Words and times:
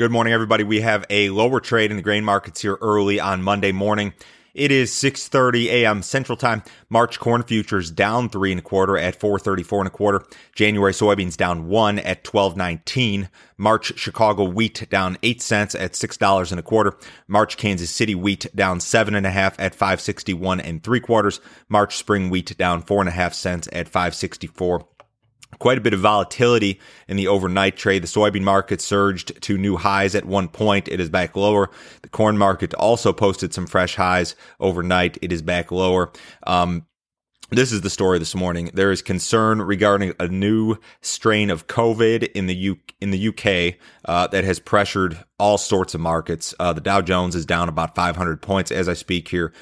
Good 0.00 0.10
morning, 0.10 0.32
everybody. 0.32 0.64
We 0.64 0.80
have 0.80 1.04
a 1.10 1.28
lower 1.28 1.60
trade 1.60 1.90
in 1.90 1.98
the 1.98 2.02
grain 2.02 2.24
markets 2.24 2.62
here 2.62 2.78
early 2.80 3.20
on 3.20 3.42
Monday 3.42 3.70
morning. 3.70 4.14
It 4.54 4.72
is 4.72 4.90
6:30 4.92 5.66
a.m. 5.66 6.00
Central 6.00 6.38
Time. 6.38 6.62
March 6.88 7.20
corn 7.20 7.42
futures 7.42 7.90
down 7.90 8.30
three 8.30 8.50
and 8.50 8.60
a 8.60 8.62
quarter 8.62 8.96
at 8.96 9.20
434 9.20 9.80
and 9.80 9.88
a 9.88 9.90
quarter. 9.90 10.24
January 10.54 10.94
soybeans 10.94 11.36
down 11.36 11.68
one 11.68 11.98
at 11.98 12.26
1219. 12.26 13.28
March 13.58 13.92
Chicago 13.98 14.44
wheat 14.44 14.88
down 14.88 15.18
eight 15.22 15.42
cents 15.42 15.74
at 15.74 15.94
six 15.94 16.16
dollars 16.16 16.50
and 16.50 16.58
a 16.58 16.62
quarter. 16.62 16.96
March 17.28 17.58
Kansas 17.58 17.90
City 17.90 18.14
wheat 18.14 18.46
down 18.56 18.80
seven 18.80 19.14
and 19.14 19.26
a 19.26 19.30
half 19.30 19.60
at 19.60 19.74
561 19.74 20.62
and 20.62 20.82
three 20.82 21.00
quarters. 21.00 21.42
March 21.68 21.98
spring 21.98 22.30
wheat 22.30 22.56
down 22.56 22.80
four 22.80 23.00
and 23.00 23.08
a 23.10 23.12
half 23.12 23.34
cents 23.34 23.68
at 23.70 23.86
564 23.86 24.86
quite 25.58 25.78
a 25.78 25.80
bit 25.80 25.92
of 25.92 26.00
volatility 26.00 26.80
in 27.08 27.16
the 27.16 27.28
overnight 27.28 27.76
trade. 27.76 28.02
The 28.02 28.06
soybean 28.06 28.42
market 28.42 28.80
surged 28.80 29.40
to 29.42 29.58
new 29.58 29.76
highs 29.76 30.14
at 30.14 30.24
one 30.24 30.48
point. 30.48 30.88
It 30.88 31.00
is 31.00 31.10
back 31.10 31.36
lower. 31.36 31.70
The 32.02 32.08
corn 32.08 32.38
market 32.38 32.72
also 32.74 33.12
posted 33.12 33.52
some 33.52 33.66
fresh 33.66 33.96
highs 33.96 34.36
overnight. 34.58 35.18
It 35.22 35.32
is 35.32 35.42
back 35.42 35.70
lower. 35.70 36.12
Um, 36.46 36.86
this 37.50 37.72
is 37.72 37.80
the 37.80 37.90
story 37.90 38.20
this 38.20 38.36
morning. 38.36 38.70
There 38.74 38.92
is 38.92 39.02
concern 39.02 39.60
regarding 39.60 40.14
a 40.20 40.28
new 40.28 40.76
strain 41.00 41.50
of 41.50 41.66
COVID 41.66 42.30
in 42.32 42.46
the 42.46 42.54
U- 42.54 42.78
in 43.00 43.10
the 43.10 43.28
UK 43.28 43.76
uh, 44.04 44.28
that 44.28 44.44
has 44.44 44.60
pressured 44.60 45.18
all 45.38 45.58
sorts 45.58 45.94
of 45.94 46.00
markets. 46.00 46.54
Uh, 46.60 46.72
the 46.72 46.80
Dow 46.80 47.00
Jones 47.00 47.34
is 47.34 47.44
down 47.44 47.68
about 47.68 47.96
500 47.96 48.40
points 48.40 48.70
as 48.70 48.88
I 48.88 48.94
speak 48.94 49.28
here. 49.28 49.52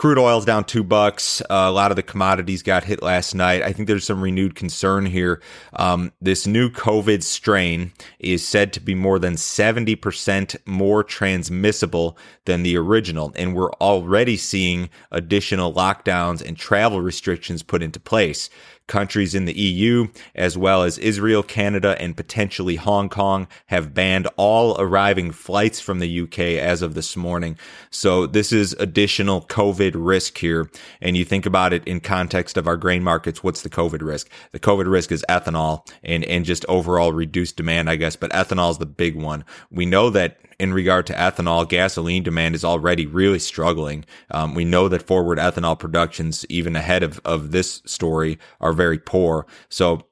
Crude 0.00 0.16
oil's 0.16 0.46
down 0.46 0.64
two 0.64 0.82
bucks. 0.82 1.42
Uh, 1.42 1.66
a 1.68 1.70
lot 1.70 1.92
of 1.92 1.96
the 1.96 2.02
commodities 2.02 2.62
got 2.62 2.84
hit 2.84 3.02
last 3.02 3.34
night. 3.34 3.60
I 3.60 3.74
think 3.74 3.86
there's 3.86 4.06
some 4.06 4.22
renewed 4.22 4.54
concern 4.54 5.04
here. 5.04 5.42
Um, 5.74 6.10
this 6.22 6.46
new 6.46 6.70
COVID 6.70 7.22
strain 7.22 7.92
is 8.18 8.48
said 8.48 8.72
to 8.72 8.80
be 8.80 8.94
more 8.94 9.18
than 9.18 9.34
70% 9.34 10.56
more 10.64 11.04
transmissible 11.04 12.16
than 12.46 12.62
the 12.62 12.78
original. 12.78 13.30
And 13.36 13.54
we're 13.54 13.72
already 13.72 14.38
seeing 14.38 14.88
additional 15.10 15.70
lockdowns 15.70 16.40
and 16.40 16.56
travel 16.56 17.02
restrictions 17.02 17.62
put 17.62 17.82
into 17.82 18.00
place 18.00 18.48
countries 18.90 19.34
in 19.34 19.46
the 19.46 19.58
EU, 19.58 20.08
as 20.34 20.58
well 20.58 20.82
as 20.82 20.98
Israel, 20.98 21.42
Canada, 21.42 21.96
and 21.98 22.16
potentially 22.16 22.76
Hong 22.76 23.08
Kong, 23.08 23.46
have 23.66 23.94
banned 23.94 24.28
all 24.36 24.78
arriving 24.78 25.30
flights 25.30 25.80
from 25.80 26.00
the 26.00 26.20
UK 26.20 26.38
as 26.60 26.82
of 26.82 26.94
this 26.94 27.16
morning. 27.16 27.56
So 27.88 28.26
this 28.26 28.52
is 28.52 28.74
additional 28.74 29.42
COVID 29.42 29.92
risk 29.94 30.36
here. 30.36 30.68
And 31.00 31.16
you 31.16 31.24
think 31.24 31.46
about 31.46 31.72
it 31.72 31.84
in 31.84 32.00
context 32.00 32.58
of 32.58 32.66
our 32.66 32.76
grain 32.76 33.02
markets. 33.02 33.42
What's 33.42 33.62
the 33.62 33.70
COVID 33.70 34.02
risk? 34.02 34.28
The 34.52 34.58
COVID 34.58 34.90
risk 34.90 35.12
is 35.12 35.24
ethanol 35.28 35.88
and, 36.02 36.24
and 36.24 36.44
just 36.44 36.66
overall 36.68 37.12
reduced 37.12 37.56
demand, 37.56 37.88
I 37.88 37.96
guess. 37.96 38.16
But 38.16 38.32
ethanol 38.32 38.72
is 38.72 38.78
the 38.78 38.86
big 38.86 39.14
one. 39.14 39.44
We 39.70 39.86
know 39.86 40.10
that 40.10 40.40
in 40.60 40.74
regard 40.74 41.06
to 41.06 41.14
ethanol, 41.14 41.66
gasoline 41.66 42.22
demand 42.22 42.54
is 42.54 42.64
already 42.64 43.06
really 43.06 43.38
struggling. 43.38 44.04
Um, 44.30 44.54
we 44.54 44.64
know 44.64 44.88
that 44.88 45.06
forward 45.06 45.38
ethanol 45.38 45.78
productions, 45.78 46.44
even 46.50 46.76
ahead 46.76 47.02
of, 47.02 47.18
of 47.24 47.50
this 47.50 47.80
story, 47.86 48.38
are 48.60 48.74
very 48.74 48.98
poor. 48.98 49.46
So 49.70 50.02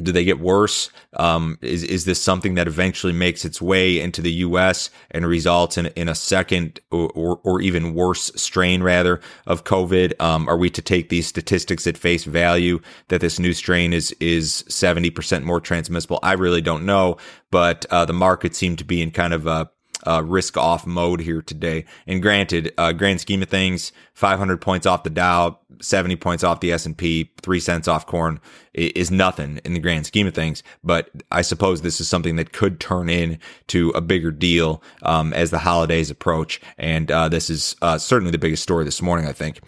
do 0.00 0.12
they 0.12 0.24
get 0.24 0.40
worse? 0.40 0.90
Um, 1.14 1.58
is 1.62 1.82
is 1.82 2.04
this 2.04 2.20
something 2.20 2.54
that 2.54 2.66
eventually 2.66 3.12
makes 3.12 3.44
its 3.44 3.60
way 3.60 4.00
into 4.00 4.22
the 4.22 4.32
U.S. 4.32 4.90
and 5.10 5.26
results 5.26 5.76
in 5.78 5.86
in 5.88 6.08
a 6.08 6.14
second 6.14 6.80
or, 6.90 7.10
or, 7.10 7.40
or 7.44 7.60
even 7.60 7.94
worse 7.94 8.30
strain 8.34 8.82
rather 8.82 9.20
of 9.46 9.64
COVID? 9.64 10.20
Um, 10.20 10.48
are 10.48 10.56
we 10.56 10.70
to 10.70 10.82
take 10.82 11.08
these 11.08 11.26
statistics 11.26 11.86
at 11.86 11.98
face 11.98 12.24
value 12.24 12.80
that 13.08 13.20
this 13.20 13.38
new 13.38 13.52
strain 13.52 13.92
is 13.92 14.12
is 14.20 14.64
seventy 14.68 15.10
percent 15.10 15.44
more 15.44 15.60
transmissible? 15.60 16.18
I 16.22 16.32
really 16.32 16.62
don't 16.62 16.86
know, 16.86 17.16
but 17.50 17.86
uh, 17.90 18.04
the 18.04 18.12
market 18.12 18.54
seemed 18.54 18.78
to 18.78 18.84
be 18.84 19.02
in 19.02 19.10
kind 19.10 19.34
of 19.34 19.46
a 19.46 19.70
uh, 20.06 20.22
risk 20.24 20.56
off 20.56 20.86
mode 20.86 21.20
here 21.20 21.42
today. 21.42 21.84
And 22.06 22.22
granted, 22.22 22.72
uh, 22.78 22.92
grand 22.92 23.20
scheme 23.20 23.42
of 23.42 23.48
things, 23.48 23.92
500 24.14 24.60
points 24.60 24.86
off 24.86 25.02
the 25.02 25.10
Dow, 25.10 25.58
70 25.80 26.16
points 26.16 26.44
off 26.44 26.60
the 26.60 26.72
S&P, 26.72 27.30
three 27.42 27.60
cents 27.60 27.88
off 27.88 28.06
corn 28.06 28.40
is 28.72 29.10
nothing 29.10 29.60
in 29.64 29.74
the 29.74 29.80
grand 29.80 30.06
scheme 30.06 30.26
of 30.26 30.34
things. 30.34 30.62
But 30.84 31.10
I 31.30 31.42
suppose 31.42 31.82
this 31.82 32.00
is 32.00 32.08
something 32.08 32.36
that 32.36 32.52
could 32.52 32.80
turn 32.80 33.08
into 33.08 33.90
a 33.94 34.00
bigger 34.00 34.30
deal, 34.30 34.82
um, 35.02 35.32
as 35.32 35.50
the 35.50 35.58
holidays 35.58 36.10
approach. 36.10 36.60
And, 36.78 37.10
uh, 37.10 37.28
this 37.28 37.50
is, 37.50 37.76
uh, 37.82 37.98
certainly 37.98 38.30
the 38.30 38.38
biggest 38.38 38.62
story 38.62 38.84
this 38.84 39.02
morning, 39.02 39.26
I 39.26 39.32
think. 39.32 39.60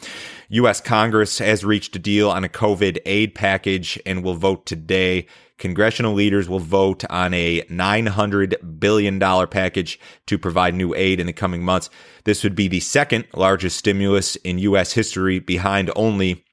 U.S. 0.51 0.81
Congress 0.81 1.39
has 1.39 1.65
reached 1.65 1.97
a 1.97 1.99
deal 1.99 2.31
on 2.31 2.45
a 2.45 2.49
COVID 2.49 2.99
aid 3.07 3.35
package 3.35 3.99
and 4.05 4.23
will 4.23 4.35
vote 4.35 4.67
today 4.67 5.27
congressional 5.63 6.13
leaders 6.13 6.49
will 6.49 6.59
vote 6.59 7.05
on 7.09 7.33
a 7.33 7.63
$900 7.63 8.81
billion 8.81 9.21
package 9.47 10.01
to 10.27 10.37
provide 10.37 10.75
new 10.75 10.93
aid 10.93 11.21
in 11.21 11.27
the 11.29 11.33
coming 11.33 11.63
months. 11.63 11.89
This 12.25 12.43
would 12.43 12.57
be 12.57 12.67
the 12.67 12.81
second 12.81 13.27
largest 13.33 13.77
stimulus 13.77 14.35
in 14.35 14.59
U.S. 14.59 14.93
history 14.93 15.39
behind 15.39 15.89
only 15.95 16.45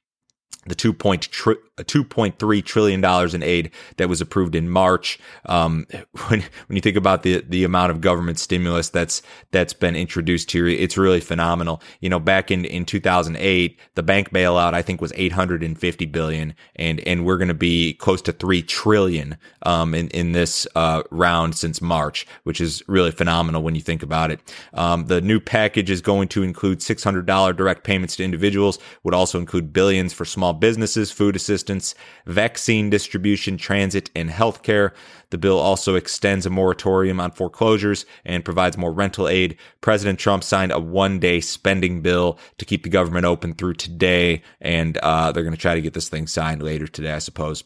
the 0.68 0.76
2.3 1.84 2.64
trillion 2.66 3.02
dollars 3.02 3.34
in 3.34 3.44
aid 3.44 3.72
that 3.98 4.10
was 4.10 4.22
approved 4.22 4.56
in 4.56 4.70
March. 4.70 5.20
Um, 5.46 5.86
when 6.28 6.44
when 6.68 6.76
you 6.76 6.82
think 6.82 6.98
about 6.98 7.24
the 7.24 7.44
the 7.48 7.64
amount 7.64 7.92
of 7.92 8.02
government 8.02 8.40
stimulus 8.40 8.90
that's 8.90 9.22
that's 9.52 9.74
been 9.74 9.96
introduced 9.96 10.52
here, 10.52 10.68
it's 10.68 10.98
really 10.98 11.20
phenomenal. 11.20 11.82
You 12.02 12.10
know, 12.10 12.20
back 12.20 12.52
in 12.52 12.66
in 12.66 12.86
2008, 12.86 13.80
the 13.96 14.04
bank 14.04 14.32
bailout 14.32 14.74
I 14.74 14.82
think 14.82 15.02
was 15.02 15.14
850 15.16 16.06
billion, 16.08 16.54
and 16.76 17.00
and 17.02 17.26
we're 17.26 17.38
going 17.38 17.50
to 17.50 17.54
be 17.54 17.94
close 17.94 18.22
to 18.24 18.32
three 18.32 18.62
trillion 18.62 19.38
um, 19.64 19.94
in 19.94 20.08
in 20.10 20.32
this 20.32 20.68
uh, 20.76 21.04
round 21.12 21.56
since 21.56 21.82
March, 21.82 22.26
which 22.44 22.62
is 22.62 22.84
really 22.88 23.12
phenomenal 23.12 23.64
when 23.64 23.76
you 23.76 23.82
think 23.82 24.04
about 24.04 24.32
it. 24.32 24.40
Um, 24.74 25.06
the 25.06 25.22
new 25.22 25.40
package 25.40 25.90
is 25.90 26.02
going 26.02 26.28
to 26.30 26.44
include 26.44 26.80
$600 26.80 27.56
direct 27.56 27.84
payments 27.84 28.16
to 28.18 28.24
individuals, 28.24 28.80
would 29.04 29.14
also 29.14 29.40
include 29.40 29.74
billions 29.74 30.14
for 30.14 30.26
small 30.26 30.54
businesses, 30.54 31.12
food 31.12 31.36
assistance, 31.36 31.69
vaccine 32.26 32.90
distribution, 32.90 33.58
transit, 33.58 34.10
and 34.16 34.30
healthcare. 34.30 34.92
The 35.30 35.38
bill 35.38 35.60
also 35.60 35.96
extends 35.96 36.46
a 36.46 36.50
moratorium 36.50 37.20
on 37.20 37.32
foreclosures 37.32 38.06
and 38.26 38.44
provides 38.44 38.78
more 38.78 38.92
rental 38.92 39.28
aid. 39.28 39.58
President 39.82 40.18
Trump 40.18 40.44
signed 40.44 40.72
a 40.72 40.80
one 40.80 41.20
day 41.20 41.40
spending 41.40 42.02
bill 42.02 42.40
to 42.58 42.66
keep 42.66 42.84
the 42.84 42.90
government 42.90 43.26
open 43.26 43.54
through 43.54 43.76
today, 43.76 44.42
and 44.60 44.98
uh, 44.98 45.32
they're 45.32 45.44
going 45.44 45.56
to 45.56 45.62
try 45.62 45.76
to 45.76 45.82
get 45.82 45.94
this 45.94 46.10
thing 46.10 46.28
signed 46.28 46.64
later 46.64 46.88
today, 46.88 47.14
I 47.14 47.20
suppose. 47.20 47.64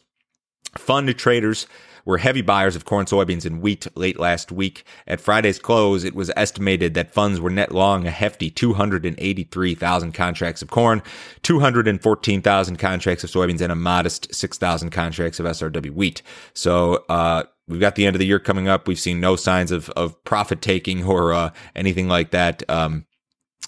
Fund 0.76 1.06
to 1.06 1.14
traders 1.14 1.66
were 2.04 2.18
heavy 2.18 2.42
buyers 2.42 2.76
of 2.76 2.84
corn, 2.84 3.06
soybeans, 3.06 3.44
and 3.44 3.60
wheat 3.60 3.86
late 3.96 4.18
last 4.18 4.52
week. 4.52 4.84
At 5.06 5.20
Friday's 5.20 5.58
close, 5.58 6.04
it 6.04 6.14
was 6.14 6.30
estimated 6.36 6.94
that 6.94 7.12
funds 7.12 7.40
were 7.40 7.50
net 7.50 7.72
long 7.72 8.06
a 8.06 8.10
hefty 8.10 8.50
283,000 8.50 10.12
contracts 10.12 10.62
of 10.62 10.70
corn, 10.70 11.02
214,000 11.42 12.76
contracts 12.76 13.24
of 13.24 13.30
soybeans, 13.30 13.60
and 13.60 13.72
a 13.72 13.76
modest 13.76 14.34
6,000 14.34 14.90
contracts 14.90 15.40
of 15.40 15.46
SRW 15.46 15.94
wheat. 15.94 16.22
So, 16.52 17.04
uh, 17.08 17.44
We've 17.66 17.80
got 17.80 17.94
the 17.94 18.04
end 18.04 18.14
of 18.14 18.20
the 18.20 18.26
year 18.26 18.38
coming 18.38 18.68
up. 18.68 18.86
We've 18.86 19.00
seen 19.00 19.20
no 19.20 19.36
signs 19.36 19.70
of, 19.70 19.88
of 19.90 20.22
profit 20.24 20.60
taking 20.60 21.02
or 21.04 21.32
uh, 21.32 21.50
anything 21.74 22.08
like 22.08 22.30
that. 22.32 22.62
Um, 22.68 23.06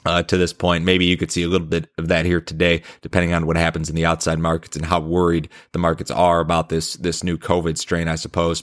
uh, 0.04 0.22
to 0.24 0.36
this 0.36 0.52
point. 0.52 0.84
Maybe 0.84 1.04
you 1.06 1.16
could 1.16 1.30
see 1.30 1.42
a 1.42 1.48
little 1.48 1.66
bit 1.66 1.88
of 1.98 2.08
that 2.08 2.26
here 2.26 2.40
today, 2.40 2.82
depending 3.02 3.32
on 3.32 3.46
what 3.46 3.56
happens 3.56 3.88
in 3.88 3.96
the 3.96 4.06
outside 4.06 4.38
markets 4.38 4.76
and 4.76 4.84
how 4.84 5.00
worried 5.00 5.48
the 5.72 5.78
markets 5.78 6.10
are 6.10 6.40
about 6.40 6.68
this 6.68 6.94
this 6.94 7.22
new 7.24 7.38
COVID 7.38 7.78
strain. 7.78 8.08
I 8.08 8.16
suppose. 8.16 8.62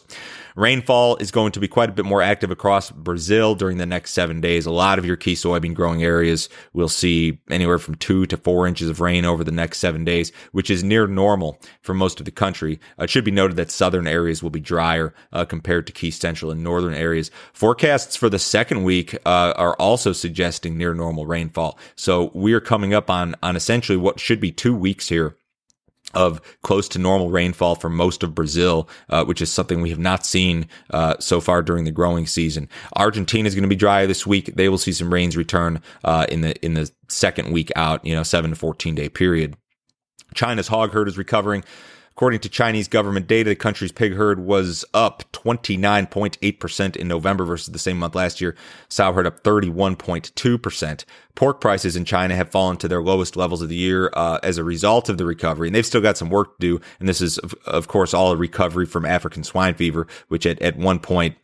Rainfall 0.55 1.17
is 1.17 1.31
going 1.31 1.51
to 1.53 1.59
be 1.59 1.67
quite 1.67 1.89
a 1.89 1.93
bit 1.93 2.05
more 2.05 2.21
active 2.21 2.51
across 2.51 2.91
Brazil 2.91 3.55
during 3.55 3.77
the 3.77 3.85
next 3.85 4.11
seven 4.11 4.39
days. 4.39 4.65
A 4.65 4.71
lot 4.71 4.99
of 4.99 5.05
your 5.05 5.15
key 5.15 5.33
soybean 5.33 5.73
growing 5.73 6.03
areas 6.03 6.47
will 6.73 6.89
see 6.89 7.39
anywhere 7.49 7.79
from 7.79 7.95
two 7.95 8.27
to 8.27 8.37
four 8.37 8.67
inches 8.67 8.87
of 8.87 8.99
rain 8.99 9.25
over 9.25 9.43
the 9.43 9.51
next 9.51 9.79
seven 9.79 10.05
days, 10.05 10.31
which 10.51 10.69
is 10.69 10.83
near 10.83 11.07
normal 11.07 11.59
for 11.81 11.93
most 11.93 12.19
of 12.19 12.25
the 12.25 12.31
country. 12.31 12.79
It 12.99 13.09
should 13.09 13.25
be 13.25 13.31
noted 13.31 13.57
that 13.57 13.71
southern 13.71 14.05
areas 14.05 14.43
will 14.43 14.51
be 14.51 14.59
drier 14.59 15.13
uh, 15.31 15.45
compared 15.45 15.87
to 15.87 15.93
key 15.93 16.11
central 16.11 16.51
and 16.51 16.63
northern 16.63 16.93
areas. 16.93 17.31
Forecasts 17.51 18.15
for 18.15 18.29
the 18.29 18.39
second 18.39 18.83
week 18.83 19.15
uh, 19.25 19.53
are 19.55 19.75
also 19.79 20.13
suggesting 20.13 20.77
near 20.77 20.93
normal 20.93 21.22
rainfall. 21.25 21.77
So 21.95 22.31
we 22.33 22.53
are 22.53 22.59
coming 22.59 22.93
up 22.93 23.09
on 23.09 23.35
on 23.41 23.55
essentially 23.55 23.97
what 23.97 24.19
should 24.19 24.39
be 24.39 24.51
two 24.51 24.75
weeks 24.75 25.09
here 25.09 25.35
of 26.13 26.39
close 26.61 26.87
to 26.89 26.99
normal 26.99 27.31
rainfall 27.31 27.75
for 27.75 27.89
most 27.89 28.21
of 28.21 28.35
Brazil, 28.35 28.87
uh, 29.09 29.25
which 29.25 29.41
is 29.41 29.51
something 29.51 29.81
we 29.81 29.89
have 29.89 29.99
not 29.99 30.25
seen 30.25 30.67
uh, 30.91 31.15
so 31.19 31.41
far 31.41 31.63
during 31.63 31.85
the 31.85 31.91
growing 31.91 32.27
season. 32.27 32.69
Argentina 32.95 33.47
is 33.47 33.55
going 33.55 33.63
to 33.63 33.67
be 33.69 33.75
dry 33.75 34.05
this 34.05 34.27
week. 34.27 34.53
They 34.55 34.69
will 34.69 34.77
see 34.77 34.91
some 34.91 35.11
rains 35.11 35.35
return 35.35 35.81
uh, 36.03 36.27
in 36.29 36.41
the 36.41 36.63
in 36.63 36.75
the 36.75 36.91
second 37.09 37.51
week 37.51 37.71
out, 37.75 38.05
you 38.05 38.13
know, 38.13 38.23
seven 38.23 38.51
to 38.51 38.55
fourteen 38.55 38.95
day 38.95 39.09
period. 39.09 39.55
China's 40.35 40.67
hog 40.67 40.91
herd 40.91 41.07
is 41.07 41.17
recovering. 41.17 41.63
According 42.15 42.41
to 42.41 42.49
Chinese 42.49 42.87
government 42.87 43.25
data, 43.25 43.49
the 43.49 43.55
country's 43.55 43.91
pig 43.91 44.13
herd 44.13 44.39
was 44.39 44.85
up 44.93 45.23
29.8% 45.31 46.95
in 46.95 47.07
November 47.07 47.43
versus 47.43 47.71
the 47.71 47.79
same 47.79 47.97
month 47.97 48.13
last 48.13 48.39
year. 48.39 48.55
Sow 48.87 49.11
herd 49.13 49.25
up 49.25 49.43
31.2%. 49.43 51.05
Pork 51.33 51.59
prices 51.59 51.95
in 51.95 52.05
China 52.05 52.35
have 52.35 52.51
fallen 52.51 52.77
to 52.77 52.87
their 52.87 53.01
lowest 53.01 53.35
levels 53.35 53.63
of 53.63 53.69
the 53.69 53.75
year 53.75 54.11
uh, 54.13 54.37
as 54.43 54.59
a 54.59 54.63
result 54.63 55.09
of 55.09 55.17
the 55.17 55.25
recovery, 55.25 55.67
and 55.67 55.75
they've 55.75 55.83
still 55.83 56.01
got 56.01 56.15
some 56.15 56.29
work 56.29 56.59
to 56.59 56.77
do. 56.77 56.81
And 56.99 57.09
this 57.09 57.19
is, 57.19 57.39
of, 57.39 57.55
of 57.65 57.87
course, 57.87 58.13
all 58.13 58.31
a 58.31 58.37
recovery 58.37 58.85
from 58.85 59.07
African 59.07 59.43
swine 59.43 59.73
fever, 59.73 60.05
which 60.27 60.45
at, 60.45 60.61
at 60.61 60.77
one 60.77 60.99
point 60.99 61.35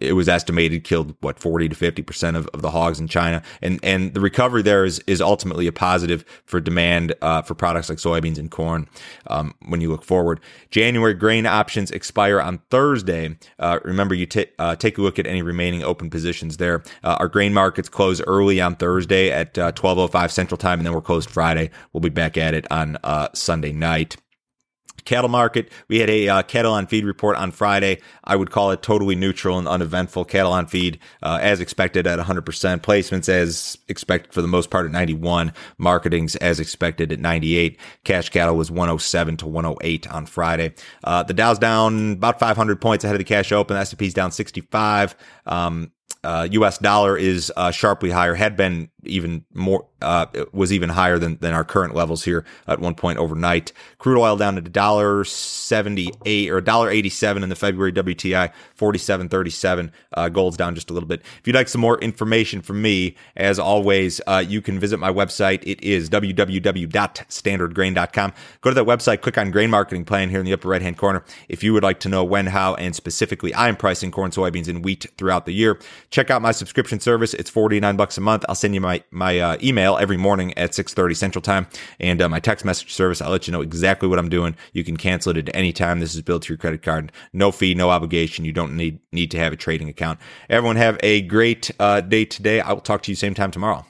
it 0.00 0.14
was 0.14 0.28
estimated 0.28 0.84
killed 0.84 1.14
what 1.20 1.38
40 1.38 1.68
to 1.68 1.74
50 1.74 2.02
percent 2.02 2.36
of, 2.36 2.46
of 2.48 2.62
the 2.62 2.70
hogs 2.70 3.00
in 3.00 3.08
China, 3.08 3.42
and 3.62 3.80
and 3.82 4.14
the 4.14 4.20
recovery 4.20 4.62
there 4.62 4.84
is 4.84 5.02
is 5.06 5.20
ultimately 5.20 5.66
a 5.66 5.72
positive 5.72 6.24
for 6.44 6.60
demand 6.60 7.14
uh, 7.22 7.42
for 7.42 7.54
products 7.54 7.88
like 7.88 7.98
soybeans 7.98 8.38
and 8.38 8.50
corn. 8.50 8.88
Um, 9.26 9.54
when 9.66 9.80
you 9.80 9.90
look 9.90 10.04
forward, 10.04 10.40
January 10.70 11.14
grain 11.14 11.46
options 11.46 11.90
expire 11.90 12.40
on 12.40 12.58
Thursday. 12.70 13.36
Uh, 13.58 13.78
remember, 13.84 14.14
you 14.14 14.26
t- 14.26 14.46
uh, 14.58 14.76
take 14.76 14.98
a 14.98 15.02
look 15.02 15.18
at 15.18 15.26
any 15.26 15.42
remaining 15.42 15.82
open 15.82 16.10
positions 16.10 16.56
there. 16.56 16.82
Uh, 17.02 17.16
our 17.20 17.28
grain 17.28 17.52
markets 17.52 17.88
close 17.88 18.20
early 18.22 18.60
on 18.60 18.76
Thursday 18.76 19.30
at 19.30 19.54
12:05 19.54 20.14
uh, 20.14 20.28
Central 20.28 20.58
Time, 20.58 20.78
and 20.78 20.86
then 20.86 20.94
we're 20.94 21.00
closed 21.00 21.30
Friday. 21.30 21.70
We'll 21.92 22.00
be 22.00 22.08
back 22.08 22.36
at 22.36 22.54
it 22.54 22.66
on 22.70 22.98
uh, 23.04 23.28
Sunday 23.34 23.72
night 23.72 24.16
cattle 25.04 25.28
market. 25.28 25.70
We 25.88 25.98
had 25.98 26.10
a 26.10 26.28
uh, 26.28 26.42
cattle 26.42 26.72
on 26.72 26.86
feed 26.86 27.04
report 27.04 27.36
on 27.36 27.50
Friday. 27.50 28.00
I 28.24 28.36
would 28.36 28.50
call 28.50 28.70
it 28.70 28.82
totally 28.82 29.14
neutral 29.14 29.58
and 29.58 29.68
uneventful. 29.68 30.24
Cattle 30.24 30.52
on 30.52 30.66
feed, 30.66 30.98
uh, 31.22 31.38
as 31.40 31.60
expected 31.60 32.06
at 32.06 32.18
100%. 32.18 32.44
Placements 32.80 33.28
as 33.28 33.78
expected 33.88 34.32
for 34.32 34.42
the 34.42 34.48
most 34.48 34.70
part 34.70 34.86
at 34.86 34.92
91. 34.92 35.52
Marketings 35.78 36.36
as 36.36 36.60
expected 36.60 37.12
at 37.12 37.20
98. 37.20 37.78
Cash 38.04 38.30
cattle 38.30 38.56
was 38.56 38.70
107 38.70 39.36
to 39.38 39.46
108 39.46 40.10
on 40.10 40.26
Friday. 40.26 40.74
Uh, 41.02 41.22
the 41.22 41.34
Dow's 41.34 41.58
down 41.58 42.12
about 42.12 42.38
500 42.38 42.80
points 42.80 43.04
ahead 43.04 43.14
of 43.14 43.20
the 43.20 43.24
cash 43.24 43.52
open. 43.52 43.74
The 43.74 43.80
S&P's 43.80 44.14
down 44.14 44.32
65. 44.32 45.14
Um, 45.46 45.92
uh, 46.24 46.48
U.S. 46.52 46.78
dollar 46.78 47.16
is 47.16 47.52
uh, 47.56 47.70
sharply 47.70 48.10
higher, 48.10 48.34
had 48.34 48.56
been 48.56 48.88
even 49.06 49.44
more, 49.52 49.86
uh, 50.02 50.26
was 50.52 50.72
even 50.72 50.90
higher 50.90 51.18
than, 51.18 51.38
than 51.38 51.54
our 51.54 51.64
current 51.64 51.94
levels 51.94 52.24
here 52.24 52.44
at 52.66 52.80
one 52.80 52.94
point 52.94 53.18
overnight. 53.18 53.72
Crude 53.98 54.20
oil 54.20 54.36
down 54.36 54.56
to 54.56 54.60
dollar 54.60 55.24
seventy 55.24 56.10
eight 56.24 56.50
or 56.50 56.60
dollar 56.60 56.90
eighty 56.90 57.08
seven 57.08 57.42
in 57.42 57.48
the 57.48 57.56
February 57.56 57.92
WTI, 57.92 58.52
forty 58.74 58.98
seven 58.98 59.28
thirty 59.28 59.50
seven. 59.50 59.92
Uh, 60.12 60.28
gold's 60.28 60.56
down 60.56 60.74
just 60.74 60.90
a 60.90 60.92
little 60.92 61.08
bit. 61.08 61.20
If 61.38 61.46
you'd 61.46 61.56
like 61.56 61.68
some 61.68 61.80
more 61.80 61.98
information 61.98 62.62
from 62.62 62.82
me, 62.82 63.16
as 63.36 63.58
always, 63.58 64.20
uh, 64.26 64.44
you 64.46 64.60
can 64.60 64.78
visit 64.78 64.98
my 64.98 65.10
website. 65.10 65.62
It 65.62 65.82
is 65.82 66.10
www.standardgrain.com. 66.10 68.32
Go 68.60 68.70
to 68.70 68.74
that 68.74 68.84
website, 68.84 69.22
click 69.22 69.38
on 69.38 69.50
grain 69.50 69.70
marketing 69.70 70.04
plan 70.04 70.30
here 70.30 70.40
in 70.40 70.46
the 70.46 70.52
upper 70.52 70.68
right 70.68 70.82
hand 70.82 70.98
corner. 70.98 71.24
If 71.48 71.64
you 71.64 71.72
would 71.72 71.82
like 71.82 71.98
to 72.00 72.08
know 72.08 72.24
when, 72.24 72.46
how, 72.46 72.74
and 72.74 72.94
specifically 72.94 73.54
I'm 73.54 73.76
pricing 73.76 74.10
corn, 74.10 74.30
soybeans, 74.30 74.68
and 74.68 74.84
wheat 74.84 75.06
throughout 75.16 75.46
the 75.46 75.52
year, 75.52 75.78
check 76.10 76.30
out 76.30 76.42
my 76.42 76.52
subscription 76.52 77.00
service. 77.00 77.34
It's 77.34 77.50
forty 77.50 77.80
nine 77.80 77.96
bucks 77.96 78.18
a 78.18 78.20
month. 78.20 78.44
I'll 78.48 78.54
send 78.54 78.74
you 78.74 78.80
my 78.80 78.93
my 78.94 79.04
my 79.10 79.38
uh, 79.38 79.56
email 79.62 79.96
every 79.96 80.16
morning 80.16 80.56
at 80.58 80.72
6:30 80.72 81.16
Central 81.16 81.42
Time, 81.42 81.66
and 82.00 82.20
uh, 82.20 82.28
my 82.28 82.40
text 82.40 82.64
message 82.64 82.92
service. 82.92 83.20
I'll 83.20 83.30
let 83.30 83.46
you 83.46 83.52
know 83.52 83.60
exactly 83.60 84.08
what 84.08 84.18
I'm 84.18 84.28
doing. 84.28 84.56
You 84.72 84.84
can 84.84 84.96
cancel 84.96 85.30
it 85.30 85.48
at 85.48 85.54
any 85.56 85.72
time. 85.72 86.00
This 86.00 86.14
is 86.14 86.22
billed 86.22 86.42
to 86.42 86.52
your 86.52 86.58
credit 86.58 86.82
card. 86.82 87.12
No 87.32 87.50
fee, 87.50 87.74
no 87.74 87.90
obligation. 87.90 88.44
You 88.44 88.52
don't 88.52 88.76
need 88.76 88.98
need 89.12 89.30
to 89.32 89.38
have 89.38 89.52
a 89.52 89.56
trading 89.56 89.88
account. 89.88 90.20
Everyone 90.48 90.76
have 90.76 90.98
a 91.02 91.22
great 91.22 91.70
uh, 91.78 92.00
day 92.00 92.24
today. 92.24 92.60
I 92.60 92.72
will 92.72 92.80
talk 92.80 93.02
to 93.02 93.10
you 93.10 93.16
same 93.16 93.34
time 93.34 93.50
tomorrow. 93.50 93.84